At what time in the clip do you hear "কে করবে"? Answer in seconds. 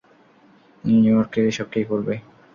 1.73-2.13